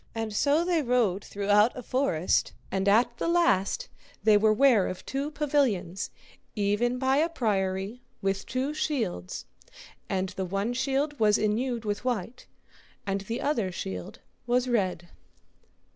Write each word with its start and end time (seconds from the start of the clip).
And 0.15 0.33
so 0.35 0.65
they 0.65 0.81
rode 0.81 1.23
throughout 1.23 1.77
a 1.77 1.83
forest, 1.83 2.53
and 2.71 2.89
at 2.89 3.17
the 3.19 3.27
last 3.27 3.87
they 4.23 4.35
were 4.35 4.51
ware 4.51 4.87
of 4.87 5.05
two 5.05 5.29
pavilions, 5.29 6.09
even 6.55 6.97
by 6.97 7.17
a 7.17 7.29
priory, 7.29 8.01
with 8.19 8.47
two 8.47 8.73
shields, 8.73 9.45
and 10.09 10.29
the 10.29 10.45
one 10.45 10.73
shield 10.73 11.19
was 11.19 11.37
enewed 11.37 11.85
with 11.85 12.03
white, 12.03 12.47
and 13.05 13.21
the 13.21 13.41
other 13.41 13.71
shield 13.71 14.17
was 14.47 14.67
red. 14.67 15.09